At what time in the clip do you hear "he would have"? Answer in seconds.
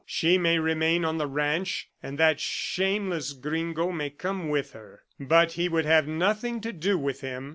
5.51-6.07